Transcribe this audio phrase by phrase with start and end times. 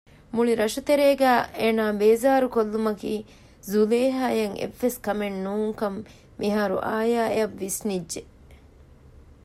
[0.35, 3.13] މުޅި ރަށުތެރޭގައި އޭނާ ބޭޒާރުކޮށްލުމަކީ
[3.69, 5.99] ޒުލޭހާއަށް އެއްވެސް ކަމެއް ނޫންކަން
[6.39, 8.21] މިހާރު އާޔާއަށް ވިސްނިއްޖެ